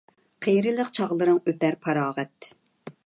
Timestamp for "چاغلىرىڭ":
0.99-1.37